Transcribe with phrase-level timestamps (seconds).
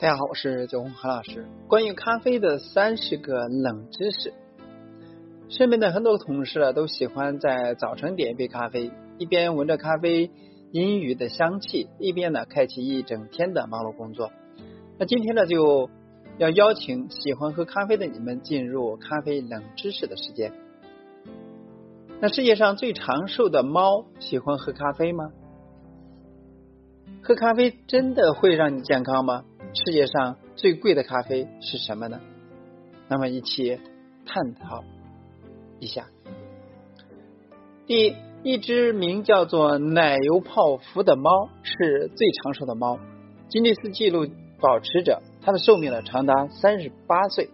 [0.00, 1.44] 大家好，我是九红何老师。
[1.66, 4.32] 关于咖啡的三十个冷知识。
[5.48, 10.28] 身边的很多同事啊，都喜欢在早晨点一杯咖啡，一边闻着咖啡
[10.72, 14.30] 氤氲的香气，一边呢开启一整天的忙碌工作。
[15.00, 15.90] 那今天呢，就
[16.36, 20.52] 要邀请喜欢喝咖啡的你们进入咖啡冷知识的时间。
[22.20, 25.32] 那世界上最长寿的猫喜欢喝咖啡吗？
[27.20, 29.44] 喝咖啡真的会让你健康吗？
[29.74, 32.20] 世界上最贵的咖啡是什么呢？
[33.06, 33.78] 那么一起
[34.24, 34.82] 探讨
[35.78, 36.06] 一下。
[37.86, 42.98] 第一，一只名叫做奶油泡芙的猫是最长寿的猫，
[43.48, 44.26] 吉尼斯纪录
[44.58, 47.50] 保持者，它的寿命呢长达三十八岁，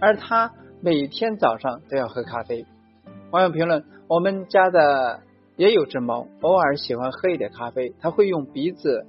[0.00, 2.66] 而它每天早上都要喝咖啡。
[3.30, 5.22] 网友评论：我们家的
[5.56, 9.06] 也有只猫，偶尔喜欢喝一点咖啡，它会用鼻子。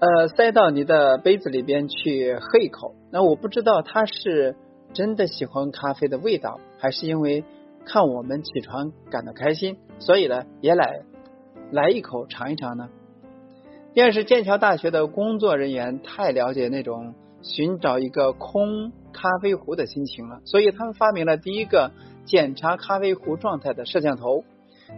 [0.00, 2.94] 呃，塞到你的杯子里边去喝一口。
[3.10, 4.54] 那我不知道他是
[4.92, 7.42] 真的喜欢咖啡的味道，还是因为
[7.84, 11.00] 看我们起床感到开心，所以呢也来
[11.72, 12.88] 来一口尝一尝呢。
[13.92, 21.90] 第二是剑桥大学的工作人员太了解那种寻找一个空咖啡壶的心情了，所以他们发明了第一个
[22.24, 24.44] 检查咖啡壶状态的摄像头。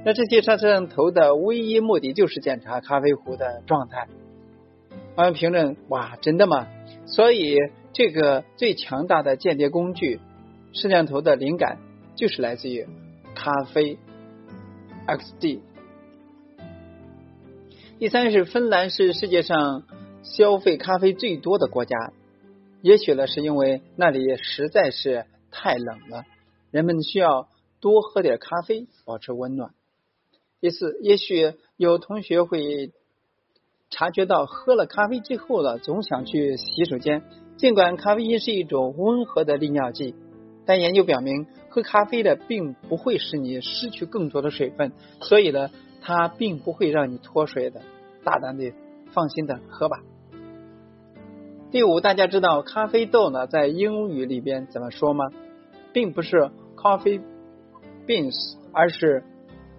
[0.05, 4.06] 那这些摄像头的唯一目的就是检查咖啡壶的状态。
[5.21, 6.67] 网友评论：哇，真的吗？
[7.05, 7.59] 所以
[7.93, 10.19] 这个最强大的间谍工具
[10.73, 11.77] 摄像头的灵感
[12.17, 12.89] 就是来自于
[13.35, 13.99] 咖啡
[15.07, 15.61] XD。
[17.99, 19.83] 第三是芬兰是世界上
[20.23, 22.15] 消费咖啡最多的国家，
[22.81, 26.25] 也许呢是因为那里实在是太冷了，
[26.71, 27.47] 人们需要
[27.79, 29.75] 多喝点咖啡保持温暖。
[30.62, 32.93] 第四，也许有同学会。
[33.91, 37.23] 察觉到喝了咖啡之后呢，总想去洗手间。
[37.57, 40.15] 尽管咖啡因是一种温和的利尿剂，
[40.65, 47.83] 但研究表明，喝咖啡的并不会使你失去更多的水分，所以呢，它并不会让你脱水的。
[48.23, 48.73] 大胆的、
[49.12, 50.00] 放心的喝吧。
[51.71, 55.27] 第五，大家知道咖啡豆呢在英语里边怎么说吗？
[55.93, 57.21] 并不是 coffee
[58.06, 59.25] beans，而是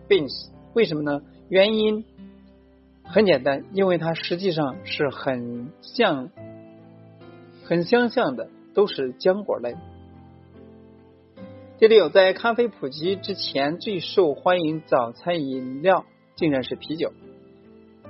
[0.10, 0.50] beans。
[0.74, 1.22] 为什么呢？
[1.50, 2.06] 原因。
[3.14, 6.30] 很简单，因为它实际上是很像、
[7.66, 9.76] 很相像的，都是浆果类。
[11.78, 16.06] 第六，在咖啡普及之前，最受欢迎早餐饮料
[16.36, 17.12] 竟然是啤酒。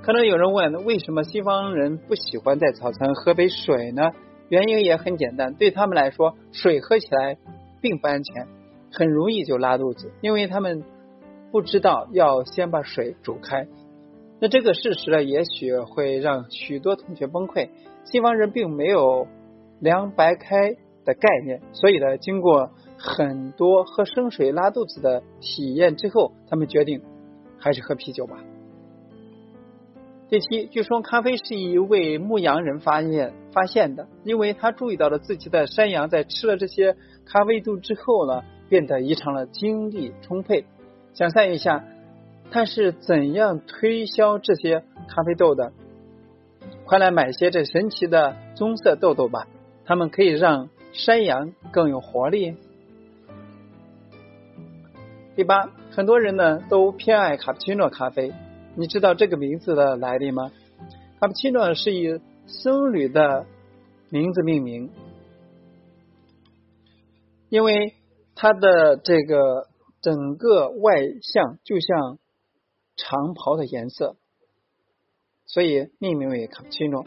[0.02, 4.12] 可能有人问，为什么西方人不喜欢在早餐喝杯水呢？
[4.50, 7.38] 原因也很简单，对他们来说，水喝起来
[7.80, 8.46] 并不安全，
[8.92, 10.84] 很容易就拉肚子，因为他们
[11.50, 13.66] 不知道要先把水煮开。
[14.42, 17.68] 那这个事实呢，也许会让许多同学崩溃。
[18.02, 19.28] 西方人并没有
[19.78, 20.72] 凉白开
[21.04, 27.02] 的概念，所以呢，经过很多喝生水拉肚子的体验之后，他们决定
[27.56, 28.42] 还是喝啤酒吧。
[30.28, 40.64] 第七，据说咖啡是一位牧羊人发现发现的，因为他注意到了自己的山羊在吃了这些咖啡豆之后呢，变得异常的精力充沛。
[41.14, 41.84] 想象一下。
[42.52, 45.72] 他是怎样推销这些咖啡豆的？
[46.84, 49.48] 快来买些这神奇的棕色豆豆吧，
[49.86, 52.54] 它们可以让山羊更有活力。
[55.34, 58.34] 第八，很多人呢都偏爱卡布奇诺咖啡，
[58.76, 60.52] 你知道这个名字的来历吗？
[61.20, 63.46] 卡布奇诺是以僧侣的
[64.10, 64.90] 名字命名，
[67.48, 67.94] 因为
[68.34, 69.68] 它的这个
[70.02, 72.18] 整个外向就像。
[73.02, 74.14] 长袍的颜色，
[75.44, 77.04] 所以命名为卡布奇诺。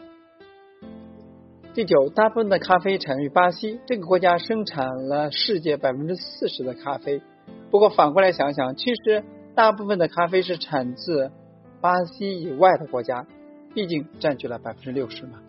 [1.72, 7.22] 第九，大部分的咖啡产于巴西，这个国家生产了世界百分之四十的咖啡。
[7.70, 9.24] 不过反过来想想，其实
[9.54, 11.32] 大部分的咖啡是产自
[11.80, 13.26] 巴西以外的国家，
[13.74, 15.40] 毕竟占据了百分之六十嘛。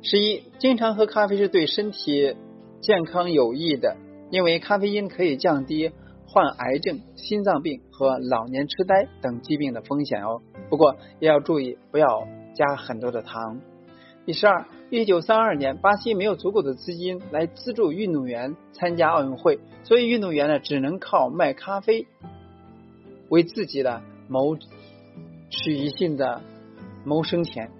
[0.00, 2.34] 十一，经常喝咖啡是对身体
[2.80, 3.98] 健康有益的，
[4.30, 5.92] 因为咖啡因可以降低。
[6.26, 10.42] 患癌症、心脏病和老年痴呆等疾病的风险哦。
[10.68, 13.60] 不过也要注意，不要加很多的糖。
[14.26, 22.06] 第十二，一九三二年，巴西没有足够的资金来资助运动员参加奥运会，所以运动员呢只能靠卖咖啡
[23.28, 24.56] 为自己的谋
[25.48, 26.42] 取一性的
[27.04, 27.70] 谋生钱。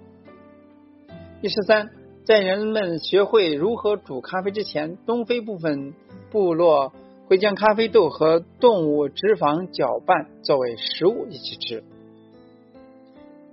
[1.41, 1.89] 第十三，
[2.23, 5.93] 在人们学会如何煮咖啡之前，东非部分
[6.31, 6.93] 部落。
[7.27, 11.83] 会将咖啡豆和动物脂肪搅拌作为食物一起吃。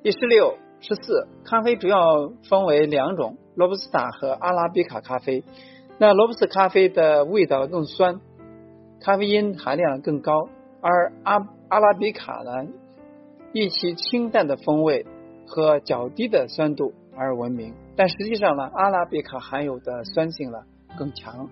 [0.04, 5.42] 第十六、十四，咖啡主要分为两种：罗布斯塔和阿拉比卡咖啡。
[5.98, 8.20] 那罗布斯咖啡的味道更酸，
[9.00, 10.48] 咖啡因含量更高，
[10.80, 11.38] 而阿
[11.68, 12.68] 阿拉比卡呢，
[13.52, 15.04] 以其清淡的风味
[15.46, 17.74] 和较低的酸度而闻名。
[17.96, 20.58] 但实际上呢，阿拉比卡含有的酸性呢
[20.96, 21.48] 更强。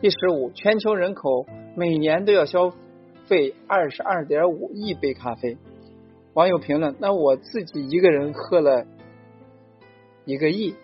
[0.00, 1.46] 第十五，全球人口
[1.76, 2.72] 每年都要消
[3.26, 5.56] 费二十二点五亿杯咖啡。
[6.34, 8.86] 网友评论：“那我自己一个人喝了
[10.24, 10.74] 一个亿。”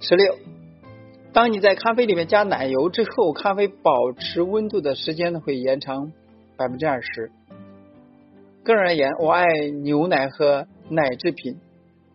[0.00, 0.36] 十六，
[1.32, 6.12] 当你在咖啡里面加奶油之后，咖啡保持温度的时间会延长
[6.56, 7.30] 百分之二十。
[8.64, 9.46] 个人而言，我爱
[9.82, 11.60] 牛奶和奶制品，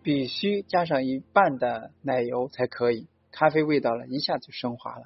[0.04, 5.04] 必须加上一半的奶油才可以，咖啡味道呢一下就升华了。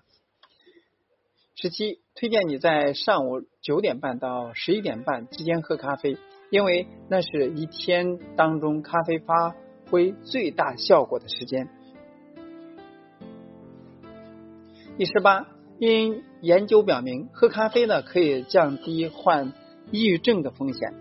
[1.55, 6.17] 十七，推荐你在上午九点半到十一点半之间喝咖啡，
[6.49, 9.55] 因为那是一天当中咖啡发
[9.89, 11.69] 挥最大效果的时间。
[14.97, 15.47] 第十八，
[15.77, 19.53] 因研究表明，喝咖啡呢可以降低患
[19.91, 20.93] 抑郁症的风险。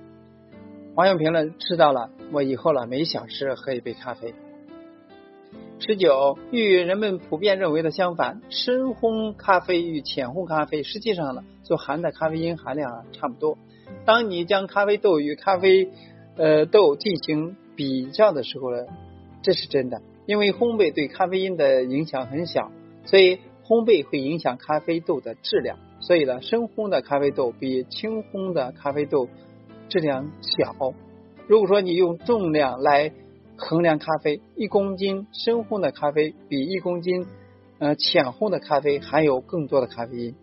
[0.94, 4.34] 网友评论：知道了，我以后了每小时喝一杯咖啡。
[5.82, 13.56] 十九，与人们普遍认为的相反，深烘咖啡与浅烘咖啡实际上呢，所含的咖啡因含量啊差不多。
[14.04, 15.90] 当你将咖啡豆与咖啡
[16.36, 18.84] 呃豆进行比较的时候呢，
[19.42, 22.70] 这是真的，因为烘焙对咖啡因的影响很小，
[23.06, 25.78] 所以烘焙会影响咖啡豆的质量。
[26.00, 29.30] 所以呢，深烘的咖啡豆比轻烘的咖啡豆
[29.88, 30.74] 质量小。
[31.46, 33.12] 如果说你用重量来。
[33.60, 37.26] 衡量咖啡，一公斤深烘的咖啡比一公斤
[37.78, 40.34] 呃浅烘的咖啡含有更多的咖啡因。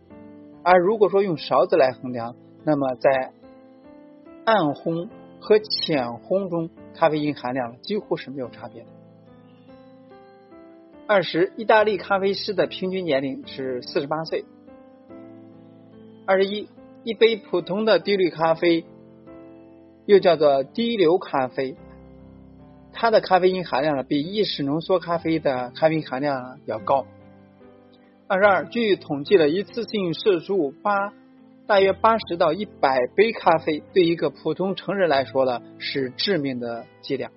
[0.63, 3.33] 而如果说用勺子来衡量，那么在
[4.45, 5.09] 暗烘
[5.39, 8.87] 和浅烘中，咖啡因含量几乎是没有差别的。
[11.07, 14.45] 二十，意大利咖啡师的平均年龄是四十八岁。
[16.25, 16.69] 二十一，
[17.03, 18.85] 一杯普通的低滤咖啡，
[20.05, 21.75] 又叫做低硫咖啡。
[22.99, 27.05] 它的咖啡因含量呢，比意式浓缩咖啡的咖啡因含量要高。
[28.27, 31.13] 二十二，据统计了一次性摄入八
[31.67, 37.31] 大约八十到一百杯咖啡，对一个普通成人来说呢，是致命的剂量。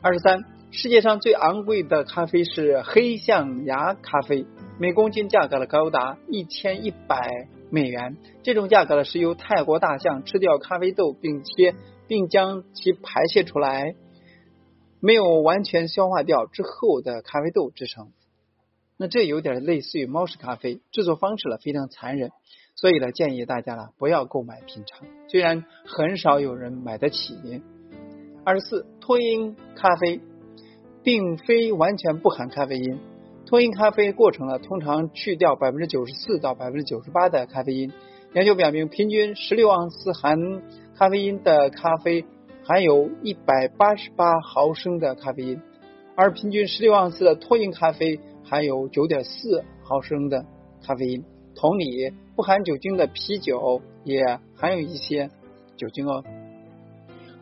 [0.00, 4.46] 二十三，世界上最昂贵的咖啡是黑象牙咖啡，
[4.78, 8.16] 每公斤价格呢高达一千一百美元。
[8.44, 11.74] 这种价格呢是由泰国大象吃掉咖啡豆，并且
[12.06, 13.96] 并将其排泄出来。
[15.04, 18.08] 没有完全消化掉之后的咖啡豆制成，
[18.96, 22.30] 那这有点类似于猫屎咖啡，制作方式呢非常残忍，
[22.74, 27.36] 所以呢建议大家呢不要购买品尝，虽然很少有人买得起。
[28.46, 30.22] 二十四，脱因咖啡
[31.02, 32.98] 并非完全不含咖啡因，
[33.44, 37.92] 脱因咖啡过程呢通常去掉百分之九十四到百分之九十八的咖啡因。
[38.32, 40.62] 研究表明，平均十六盎司含
[40.96, 42.24] 咖啡因的咖啡。
[42.66, 45.60] 含有一百八十八毫升的咖啡因，
[46.16, 50.46] 而平均十六盎司的脱因咖啡含有九点四毫升的
[50.82, 51.24] 咖啡因。
[51.54, 55.28] 同理，不含酒精的啤酒也含有一些
[55.76, 56.24] 酒精哦。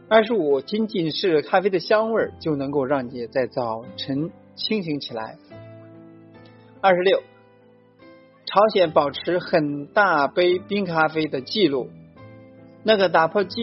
[0.08, 5.38] 二十五，仅仅是咖啡的香味就能够让你在早晨清醒起来。
[6.80, 7.22] 二十六，
[8.44, 11.90] 朝鲜保持很大杯冰咖啡的记录，
[12.82, 13.60] 那个打破记。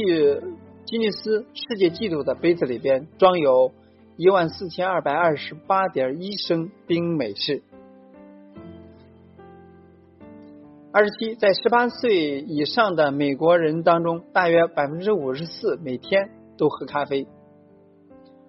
[0.86, 3.72] 吉尼斯世界纪录的杯子里边装有
[4.18, 7.62] 一万四千二百二十八点一升冰美式。
[10.92, 17.28] 二十七，在十八岁以上的美国人当中，大约百分之五十四每天都喝咖啡。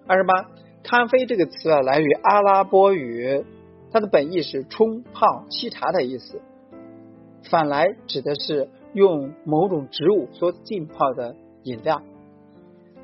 [0.07, 0.49] 二十八，
[0.81, 3.45] 咖啡这个词啊，来于阿拉伯语，
[3.91, 6.41] 它的本意是冲泡沏茶的意思，
[7.51, 12.01] 反来指的是用某种植物所浸泡的饮料。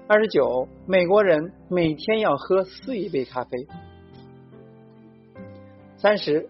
[0.09, 3.67] 二十九，美国人每天要喝四亿杯咖啡。
[5.97, 6.47] 三十，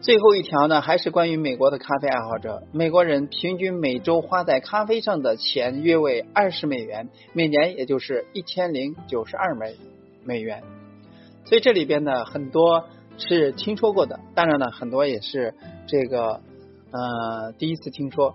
[0.00, 2.62] 最后一条呢，还是关于美国的咖啡爱好者。
[2.72, 9.76] 美国人平均每周花在咖啡上的钱约为二十美元，每年也就是一千零九十二美
[10.24, 10.62] 美元。
[11.44, 12.86] 所以这里边呢，很多
[13.18, 15.52] 是听说过的，当然呢，很多也是
[15.86, 16.40] 这个
[16.92, 18.34] 呃第一次听说。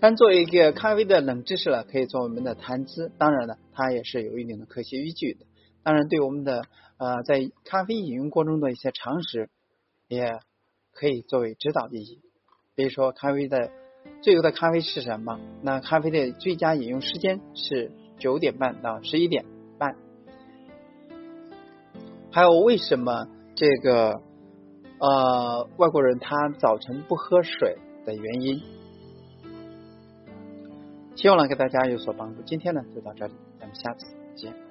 [0.00, 3.10] 但作为一个咖啡的冷知识了，可以做我们的谈资。
[3.18, 5.44] 当然了，它也是有一定的科学依据的。
[5.82, 6.62] 当然，对我们的
[6.98, 9.50] 呃在咖啡饮用过程中的一些常识，
[10.06, 10.38] 也
[10.92, 12.20] 可以作为指导意义。
[12.76, 13.70] 比如说，咖啡的
[14.22, 15.40] 最优的咖啡是什么？
[15.62, 17.90] 那咖啡的最佳饮用时间是
[18.20, 19.44] 九点半到十一点
[19.78, 19.96] 半。
[22.30, 23.26] 还有，为什么
[23.56, 24.22] 这个
[25.00, 28.62] 呃外国人他早晨不喝水的原因？
[31.18, 32.42] 希望能给大家有所帮助。
[32.42, 34.67] 今天呢就到这里咱们下次再见。